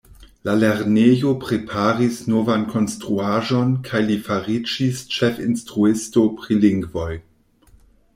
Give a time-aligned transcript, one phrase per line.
[0.47, 7.11] La lernejo preparis novan konstruaĵon kaj li fariĝis ĉefinstruisto pri lingvoj.